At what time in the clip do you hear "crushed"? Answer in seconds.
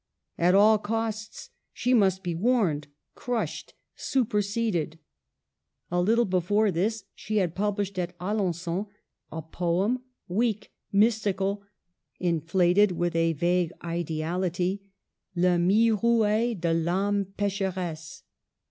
3.13-3.75